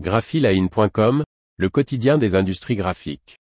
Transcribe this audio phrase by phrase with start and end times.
[0.00, 1.22] graphiline.com,
[1.56, 3.38] le quotidien des industries graphiques.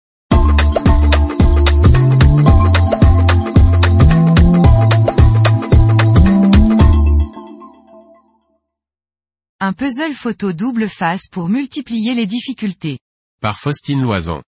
[9.60, 12.98] Un puzzle photo double face pour multiplier les difficultés.
[13.40, 14.42] Par Faustine Loison.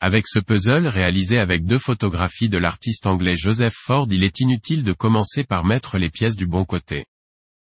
[0.00, 4.82] Avec ce puzzle réalisé avec deux photographies de l'artiste anglais Joseph Ford il est inutile
[4.82, 7.04] de commencer par mettre les pièces du bon côté.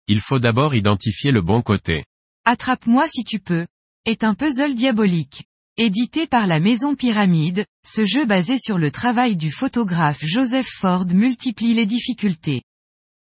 [0.07, 2.05] Il faut d'abord identifier le bon côté.
[2.51, 3.67] Attrape-moi si tu peux,
[4.07, 5.45] est un puzzle diabolique.
[5.77, 11.05] Édité par la maison Pyramide, ce jeu basé sur le travail du photographe Joseph Ford
[11.13, 12.63] multiplie les difficultés.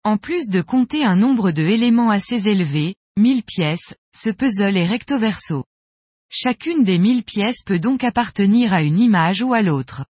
[0.02, 4.84] En plus de compter un nombre de éléments assez élevé, 1000 pièces, ce puzzle est
[4.84, 5.64] recto verso.
[6.28, 10.04] Chacune des 1000 pièces peut donc appartenir à une image ou à l'autre.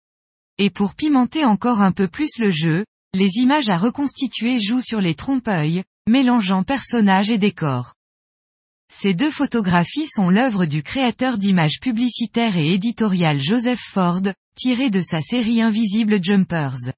[0.57, 5.01] Et pour pimenter encore un peu plus le jeu, les images à reconstituer jouent sur
[5.01, 7.93] les trompe-œil, mélangeant personnages et décors.
[8.93, 14.21] Ces deux photographies sont l'œuvre du créateur d'images publicitaires et éditoriales Joseph Ford,
[14.55, 16.91] tirées de sa série Invisible Jumpers.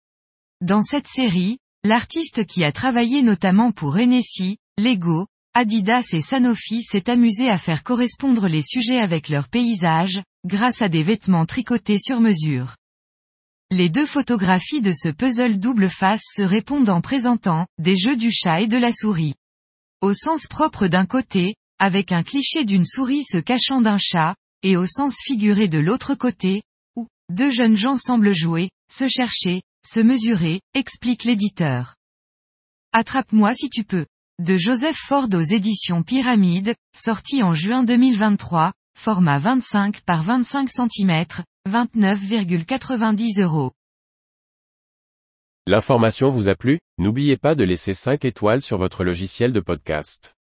[0.59, 7.11] Dans cette série, l'artiste qui a travaillé notamment pour Hennessy, Lego, Adidas et Sanofi s'est
[7.11, 12.19] amusé à faire correspondre les sujets avec leurs paysages, grâce à des vêtements tricotés sur
[12.19, 12.75] mesure.
[13.69, 18.31] Les deux photographies de ce puzzle double face se répondent en présentant des jeux du
[18.31, 19.35] chat et de la souris.
[20.01, 24.77] Au sens propre d'un côté, avec un cliché d'une souris se cachant d'un chat, et
[24.77, 26.63] au sens figuré de l'autre côté,
[26.95, 31.95] où deux jeunes gens semblent jouer, se chercher, se mesurer, explique l'éditeur.
[32.93, 34.05] Attrape-moi si tu peux.
[34.39, 41.25] De Joseph Ford aux éditions Pyramide, sorti en juin 2023, format 25 par 25 cm,
[41.69, 43.71] 29,90 euros.
[45.65, 46.79] L'information vous a plu?
[46.97, 50.35] N'oubliez pas de laisser 5 étoiles sur votre logiciel de podcast.